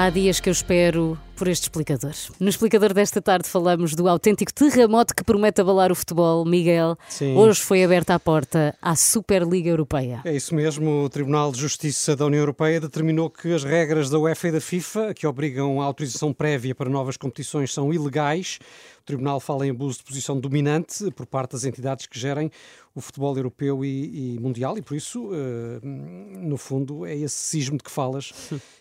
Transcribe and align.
Há 0.00 0.10
dias 0.10 0.38
que 0.38 0.48
eu 0.48 0.52
espero 0.52 1.18
por 1.34 1.48
este 1.48 1.64
explicador. 1.64 2.14
No 2.38 2.48
explicador 2.48 2.94
desta 2.94 3.20
tarde 3.20 3.48
falamos 3.48 3.96
do 3.96 4.08
autêntico 4.08 4.54
terremoto 4.54 5.12
que 5.12 5.24
promete 5.24 5.60
abalar 5.60 5.90
o 5.90 5.94
futebol. 5.96 6.44
Miguel, 6.44 6.96
Sim. 7.08 7.34
hoje 7.34 7.60
foi 7.60 7.82
aberta 7.82 8.14
a 8.14 8.20
porta 8.20 8.76
à 8.80 8.94
Superliga 8.94 9.70
Europeia. 9.70 10.20
É 10.24 10.36
isso 10.36 10.54
mesmo. 10.54 11.02
O 11.02 11.08
Tribunal 11.08 11.50
de 11.50 11.58
Justiça 11.58 12.14
da 12.14 12.26
União 12.26 12.38
Europeia 12.38 12.80
determinou 12.80 13.28
que 13.28 13.52
as 13.52 13.64
regras 13.64 14.08
da 14.08 14.20
UEFA 14.20 14.48
e 14.48 14.52
da 14.52 14.60
FIFA, 14.60 15.12
que 15.14 15.26
obrigam 15.26 15.82
a 15.82 15.84
autorização 15.84 16.32
prévia 16.32 16.76
para 16.76 16.88
novas 16.88 17.16
competições, 17.16 17.74
são 17.74 17.92
ilegais. 17.92 18.60
O 19.02 19.04
Tribunal 19.04 19.40
fala 19.40 19.66
em 19.66 19.70
abuso 19.70 19.98
de 19.98 20.04
posição 20.04 20.38
dominante 20.38 21.10
por 21.10 21.26
parte 21.26 21.52
das 21.52 21.64
entidades 21.64 22.06
que 22.06 22.16
gerem 22.16 22.52
o 22.98 23.00
futebol 23.00 23.36
europeu 23.36 23.84
e, 23.84 24.34
e 24.34 24.40
mundial 24.40 24.76
e, 24.76 24.82
por 24.82 24.96
isso, 24.96 25.30
eh, 25.32 25.80
no 25.82 26.56
fundo, 26.56 27.06
é 27.06 27.16
esse 27.16 27.36
sismo 27.36 27.76
de 27.76 27.84
que 27.84 27.90
falas 27.90 28.32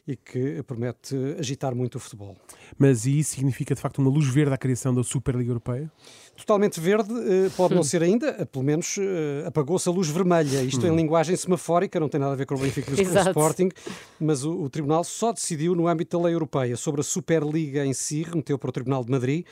e 0.07 0.15
que 0.15 0.63
promete 0.63 1.15
agitar 1.37 1.75
muito 1.75 1.95
o 1.95 1.99
futebol. 1.99 2.35
Mas 2.77 3.05
e 3.05 3.19
isso 3.19 3.35
significa 3.35 3.75
de 3.75 3.81
facto 3.81 3.99
uma 3.99 4.09
luz 4.09 4.27
verde 4.27 4.53
à 4.53 4.57
criação 4.57 4.93
da 4.93 5.03
Superliga 5.03 5.51
Europeia? 5.51 5.91
Totalmente 6.35 6.79
verde, 6.79 7.11
eh, 7.13 7.49
pode 7.55 7.75
não 7.75 7.81
ser 7.83 8.03
ainda, 8.03 8.29
eh, 8.39 8.45
pelo 8.45 8.63
menos 8.63 8.95
eh, 8.99 9.45
apagou-se 9.45 9.89
a 9.89 9.91
luz 9.91 10.07
vermelha. 10.07 10.61
Isto 10.63 10.85
em 10.85 10.95
linguagem 10.95 11.35
semafórica, 11.35 11.99
não 11.99 12.09
tem 12.09 12.19
nada 12.19 12.33
a 12.33 12.35
ver 12.35 12.45
com 12.45 12.55
o 12.55 12.59
Benfica 12.59 12.91
e 12.91 13.05
com 13.05 13.11
o. 13.11 13.27
Sporting, 13.27 13.69
mas 14.19 14.43
o, 14.43 14.51
o 14.63 14.69
Tribunal 14.69 15.03
só 15.03 15.31
decidiu 15.31 15.75
no 15.75 15.87
âmbito 15.87 16.17
da 16.17 16.23
lei 16.23 16.33
europeia 16.33 16.77
sobre 16.77 17.01
a 17.01 17.03
Superliga 17.03 17.85
em 17.85 17.93
si, 17.93 18.23
remeteu 18.23 18.57
para 18.57 18.69
o 18.69 18.71
Tribunal 18.71 19.03
de 19.03 19.11
Madrid, 19.11 19.45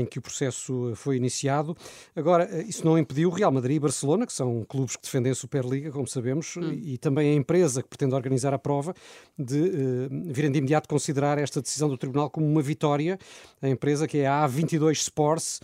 em 0.00 0.06
que 0.06 0.18
o 0.18 0.22
processo 0.22 0.90
eh, 0.90 0.94
foi 0.94 1.16
iniciado. 1.16 1.76
Agora, 2.14 2.48
eh, 2.50 2.64
isso 2.68 2.84
não 2.84 2.98
impediu 2.98 3.28
o 3.28 3.32
Real 3.32 3.52
Madrid 3.52 3.76
e 3.76 3.80
Barcelona, 3.80 4.26
que 4.26 4.32
são 4.32 4.64
clubes 4.64 4.96
que 4.96 5.02
defendem 5.02 5.32
a 5.32 5.34
Superliga, 5.34 5.90
como 5.90 6.06
sabemos, 6.06 6.56
e 6.72 6.98
também 6.98 7.30
a 7.30 7.34
empresa 7.34 7.82
que 7.82 7.88
pretende 7.88 8.14
organizar 8.14 8.52
a 8.54 8.58
prova, 8.58 8.94
de 9.38 9.58
eh, 9.58 10.08
virem 10.32 10.50
de 10.50 10.58
imediato 10.58 10.88
considerar 10.88 11.38
esta 11.38 11.60
decisão 11.60 11.88
do 11.88 11.96
Tribunal 11.96 12.30
como 12.30 12.46
uma 12.46 12.62
vitória. 12.62 13.18
A 13.62 13.68
empresa, 13.68 14.06
que 14.06 14.18
é 14.18 14.26
a 14.26 14.46
A22 14.46 14.92
Sports, 14.92 15.60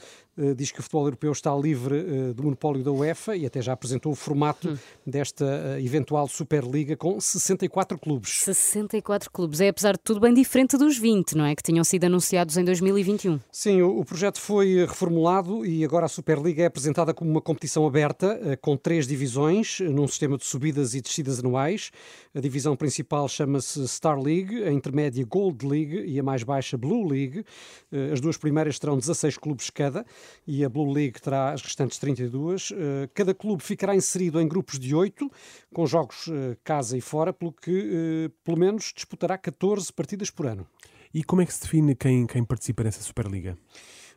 diz 0.55 0.71
que 0.73 0.81
o 0.81 0.83
futebol 0.83 1.07
europeu 1.07 1.33
está 1.33 1.55
livre 1.55 1.97
eh, 1.99 2.33
do 2.33 2.43
monopólio 2.43 2.83
da 2.83 2.91
UEFA 2.91 3.37
e 3.37 3.47
até 3.47 3.61
já 3.61 3.73
apresentou 3.73 4.13
o 4.13 4.15
formato 4.15 4.79
desta 5.07 5.45
eh, 5.45 5.83
eventual 5.83 6.27
Superliga 6.29 6.97
com 6.97 7.21
64 7.21 7.99
clubes. 7.99 8.41
64 8.45 9.31
clubes. 9.31 9.61
É, 9.61 9.69
apesar 9.69 9.93
de 9.93 10.01
tudo, 10.03 10.21
bem 10.21 10.33
diferente 10.33 10.77
dos 10.77 10.99
20, 10.99 11.37
não 11.37 11.45
é? 11.45 11.55
Que 11.55 11.63
tinham 11.63 11.85
sido 11.85 12.05
anunciados 12.05 12.57
em 12.57 12.65
2021. 12.65 13.39
Sim, 13.51 13.83
o, 13.83 14.01
o 14.01 14.05
projeto 14.05 14.41
foi 14.41 14.79
eh, 14.79 14.87
reformulado 14.87 15.65
e 15.67 15.85
agora 15.85 16.07
a 16.07 16.09
Superliga 16.09 16.63
é 16.63 16.67
apresentada 16.67 17.13
como 17.13 17.31
uma 17.31 17.41
competição 17.41 17.87
aberta, 17.87 18.39
eh, 18.43 18.57
com 18.57 18.77
três 18.77 19.07
divisões, 19.07 19.81
eh, 19.81 19.85
num 19.85 20.07
sistema 20.09 20.37
de 20.37 20.45
subidas 20.45 20.95
e 20.95 21.01
descidas 21.01 21.41
anuais. 21.41 21.91
A 22.35 22.41
divisão 22.41 22.77
principal 22.77 23.29
chama-se 23.29 23.87
Star 23.89 24.19
League, 24.21 24.63
a 24.65 24.73
intermédia 24.73 25.25
Gold 25.25 25.67
League 25.67 26.05
e 26.07 26.19
a 26.19 26.23
mais 26.23 26.43
baixa 26.43 26.77
Blue 26.77 27.07
League. 27.07 27.45
Eh, 27.93 28.11
As 28.13 28.21
duas 28.21 28.37
primeiras 28.37 28.79
terão 28.79 28.97
16 28.99 29.37
clubes 29.37 29.71
cada 29.71 30.05
e 30.47 30.65
a 30.65 30.69
Blue 30.69 30.93
League 30.93 31.21
terá 31.21 31.53
as 31.53 31.63
restantes 31.63 31.99
32. 31.99 32.73
Eh, 32.73 33.09
Cada 33.15 33.35
clube 33.35 33.63
ficará 33.63 33.95
inserido 33.95 34.41
em 34.41 34.49
grupos 34.49 34.79
de 34.79 34.95
8, 34.95 35.31
com 35.73 35.87
jogos 35.87 36.29
eh, 36.29 36.57
casa 36.65 36.97
e 36.97 37.01
fora, 37.01 37.33
pelo 37.33 37.53
que 37.53 37.71
eh, 37.71 38.31
pelo 38.45 38.59
menos 38.59 38.93
disputará 38.95 39.37
14 39.39 39.93
partidas 39.93 40.31
por 40.31 40.47
ano. 40.47 40.67
E 41.13 41.25
como 41.25 41.43
é 41.43 41.47
que 41.47 41.53
se 41.53 41.63
define 41.63 41.95
quem, 41.95 42.27
quem 42.27 42.45
participa 42.45 42.85
nessa 42.85 43.03
Superliga? 43.03 43.59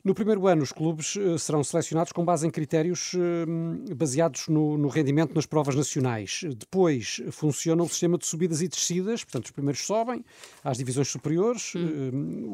No 0.03 0.13
primeiro 0.13 0.47
ano, 0.47 0.63
os 0.63 0.73
clubes 0.73 1.15
eh, 1.15 1.37
serão 1.37 1.63
selecionados 1.63 2.11
com 2.11 2.25
base 2.25 2.45
em 2.45 2.49
critérios 2.49 3.13
eh, 3.15 3.93
baseados 3.95 4.49
no, 4.49 4.77
no 4.77 4.89
rendimento 4.89 5.33
nas 5.33 5.45
provas 5.45 5.75
nacionais. 5.75 6.41
Depois 6.57 7.21
funciona 7.31 7.81
o 7.81 7.87
sistema 7.87 8.17
de 8.17 8.25
subidas 8.25 8.61
e 8.61 8.67
descidas, 8.67 9.23
portanto, 9.23 9.45
os 9.45 9.51
primeiros 9.51 9.85
sobem 9.85 10.25
às 10.61 10.77
divisões 10.77 11.07
superiores, 11.07 11.71
eh, 11.77 11.79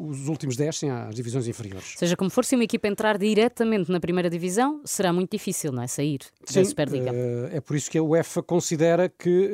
os 0.08 0.28
últimos 0.28 0.56
descem 0.56 0.92
às 0.92 1.12
divisões 1.12 1.48
inferiores. 1.48 1.94
Seja 1.96 2.16
como 2.16 2.30
for, 2.30 2.44
se 2.44 2.54
uma 2.54 2.62
equipa 2.62 2.86
entrar 2.86 3.18
diretamente 3.18 3.90
na 3.90 3.98
primeira 3.98 4.30
divisão, 4.30 4.80
será 4.84 5.12
muito 5.12 5.32
difícil, 5.32 5.72
não 5.72 5.82
é? 5.82 5.88
Sair 5.88 6.20
da 6.54 6.64
Superliga. 6.64 7.10
é 7.50 7.60
por 7.60 7.74
isso 7.74 7.90
que 7.90 7.98
a 7.98 8.02
UEFA 8.02 8.44
considera 8.44 9.08
que 9.08 9.50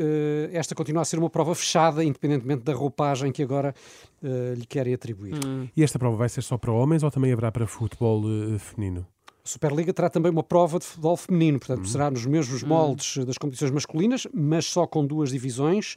esta 0.52 0.74
continua 0.74 1.00
a 1.00 1.04
ser 1.06 1.18
uma 1.18 1.30
prova 1.30 1.54
fechada, 1.54 2.04
independentemente 2.04 2.62
da 2.62 2.74
roupagem 2.74 3.32
que 3.32 3.42
agora 3.42 3.74
lhe 4.22 4.66
querem 4.66 4.92
atribuir. 4.92 5.34
E 5.74 5.82
esta 5.82 5.98
prova 5.98 6.16
vai 6.16 6.28
ser 6.28 6.42
só 6.42 6.58
para 6.58 6.72
homens 6.72 7.02
ou 7.02 7.10
também 7.10 7.32
haverá 7.32 7.50
para 7.50 7.66
futebol 7.88 8.22
eh, 8.54 8.58
feminino? 8.58 9.06
A 9.44 9.48
Superliga 9.48 9.92
terá 9.92 10.10
também 10.10 10.30
uma 10.32 10.42
prova 10.42 10.78
de 10.78 10.84
futebol 10.84 11.16
feminino, 11.16 11.58
portanto, 11.60 11.86
será 11.88 12.10
nos 12.10 12.26
mesmos 12.26 12.62
moldes 12.64 13.24
das 13.24 13.38
competições 13.38 13.70
masculinas, 13.70 14.26
mas 14.34 14.64
só 14.66 14.86
com 14.86 15.06
duas 15.06 15.30
divisões. 15.30 15.96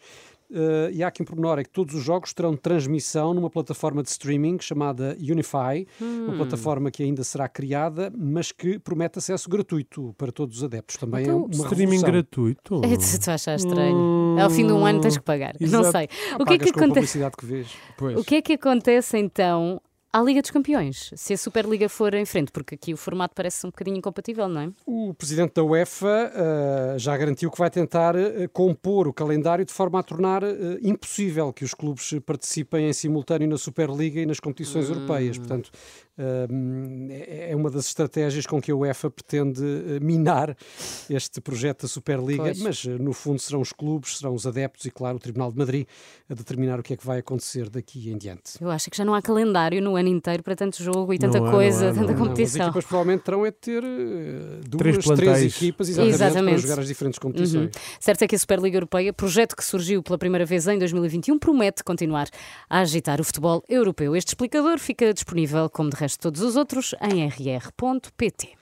Eh, 0.51 0.91
e 0.93 1.03
há 1.03 1.07
aqui 1.07 1.21
um 1.21 1.25
pormenor, 1.25 1.59
é 1.59 1.63
que 1.63 1.69
todos 1.69 1.93
os 1.93 2.03
jogos 2.03 2.33
terão 2.33 2.55
transmissão 2.55 3.33
numa 3.35 3.49
plataforma 3.51 4.01
de 4.01 4.09
streaming 4.09 4.57
chamada 4.59 5.15
Unify, 5.19 5.85
uma 6.01 6.37
plataforma 6.37 6.89
que 6.89 7.03
ainda 7.03 7.23
será 7.23 7.47
criada, 7.47 8.11
mas 8.17 8.51
que 8.51 8.79
promete 8.79 9.19
acesso 9.19 9.47
gratuito 9.49 10.13
para 10.17 10.31
todos 10.31 10.57
os 10.57 10.63
adeptos. 10.63 10.97
Também 10.97 11.21
Então, 11.23 11.33
é 11.33 11.35
uma 11.37 11.49
Streaming 11.49 11.79
revolução. 11.97 12.11
gratuito? 12.11 12.81
É 12.83 12.97
de 12.97 13.03
se 13.03 13.29
achar 13.31 13.55
estranho. 13.55 14.39
Ao 14.39 14.49
fim 14.49 14.65
de 14.65 14.73
um 14.73 14.85
ano 14.85 15.01
tens 15.01 15.17
que 15.17 15.23
pagar. 15.23 15.53
Não 15.59 15.81
Exato. 15.81 15.91
sei. 15.91 16.09
Ah, 16.33 16.37
O 16.39 16.45
que 16.45 16.53
é 16.53 16.57
que 16.57 16.69
acontece? 16.69 17.19
que 17.37 17.45
vês. 17.45 17.67
Pois. 17.97 18.17
O 18.17 18.23
que 18.23 18.35
é 18.35 18.41
que 18.41 18.53
acontece 18.53 19.17
então 19.17 19.79
à 20.11 20.21
Liga 20.21 20.41
dos 20.41 20.49
Campeões? 20.49 21.11
Se 21.15 21.33
a 21.33 21.37
Superliga 21.37 21.87
for 21.87 22.13
em 22.13 22.25
frente, 22.25 22.51
porque 22.51 22.75
aqui 22.75 22.93
o 22.93 22.97
formato 22.97 23.35
parece 23.35 23.65
um 23.65 23.69
bocadinho 23.69 23.97
incompatível, 23.97 24.47
não 24.49 24.61
é? 24.61 24.71
O 24.85 25.13
presidente 25.13 25.53
da 25.53 25.63
UEFA 25.63 26.31
eh, 26.33 26.95
já 26.97 27.15
garantiu 27.15 27.51
que 27.51 27.57
vai 27.59 27.69
tentar 27.69 28.15
eh, 28.15 28.47
compor 28.47 29.07
o 29.07 29.13
calendário 29.13 29.63
de 29.63 29.71
forma 29.71 29.99
a 29.99 30.03
tornar 30.03 30.43
eh, 30.43 30.79
impossível 30.81 31.53
que 31.53 31.63
os 31.63 31.73
clubes 31.73 32.11
participem 32.25 32.89
em 32.89 32.93
simultâneo 32.93 33.47
na 33.47 33.57
Superliga 33.57 34.19
e 34.19 34.25
nas 34.25 34.39
competições 34.39 34.89
europeias. 34.89 35.37
Portanto, 35.37 35.69
eh, 36.17 36.47
é 37.11 37.51
é 37.51 37.55
uma 37.55 37.69
das 37.69 37.85
estratégias 37.87 38.45
com 38.45 38.61
que 38.61 38.71
a 38.71 38.75
UEFA 38.75 39.09
pretende 39.09 39.61
minar 40.01 40.55
este 41.09 41.41
projeto 41.41 41.83
da 41.83 41.87
Superliga, 41.87 42.43
Pois. 42.43 42.61
mas 42.61 42.85
no 42.85 43.13
fundo 43.13 43.39
serão 43.39 43.61
os 43.61 43.71
clubes, 43.71 44.17
serão 44.17 44.33
os 44.33 44.45
adeptos 44.45 44.85
e, 44.85 44.91
claro, 44.91 45.17
o 45.17 45.19
Tribunal 45.19 45.51
de 45.51 45.57
Madrid 45.57 45.87
a 46.29 46.33
determinar 46.33 46.79
o 46.79 46.83
que 46.83 46.93
é 46.93 46.97
que 46.97 47.05
vai 47.05 47.19
acontecer 47.19 47.69
daqui 47.69 48.09
em 48.11 48.17
diante. 48.17 48.61
Eu 48.61 48.69
acho 48.69 48.89
que 48.89 48.97
já 48.97 49.03
não 49.05 49.13
há 49.13 49.21
calendário 49.21 49.81
no 49.81 49.98
ano 49.99 50.09
inteiro 50.09 50.41
para 50.43 50.55
tanto 50.55 50.81
jogo 50.81 51.13
e 51.13 51.19
tanta 51.19 51.39
Não 51.39 51.47
há, 51.47 51.51
coisa, 51.51 51.89
há, 51.89 51.93
tanta 51.93 52.01
não 52.01 52.09
há. 52.09 52.13
Não, 52.13 52.23
as 52.23 52.27
competição. 52.29 52.61
equipas 52.65 52.85
provavelmente 52.85 53.23
terão 53.23 53.45
é 53.45 53.51
ter 53.51 53.83
eh, 53.83 54.61
duas, 54.67 54.79
Três 54.79 55.19
três, 55.19 55.55
equipas 55.55 55.89
exatamente, 55.89 56.13
Exatamente. 56.15 56.53
para 56.53 56.61
jogar 56.67 56.81
as 56.81 56.87
diferentes 56.87 57.19
competições. 57.19 57.65
Uhum. 57.65 57.81
Certo 57.99 58.21
é 58.23 58.27
que 58.27 58.35
a 58.35 58.39
Superliga 58.39 58.77
Europeia, 58.77 59.13
projeto 59.13 59.55
que 59.55 59.63
surgiu 59.63 60.01
pela 60.01 60.17
primeira 60.17 60.45
vez 60.45 60.67
em 60.67 60.77
2021, 60.77 61.37
promete 61.37 61.83
continuar 61.83 62.27
a 62.69 62.79
agitar 62.79 63.19
o 63.19 63.23
futebol 63.23 63.63
europeu. 63.67 64.15
Este 64.15 64.29
explicador 64.29 64.79
fica 64.79 65.13
disponível, 65.13 65.69
como 65.69 65.89
de 65.89 65.95
resto 65.95 66.19
todos 66.19 66.41
os 66.41 66.55
outros, 66.55 66.95
em 67.01 67.27
rr.pt. 67.27 68.58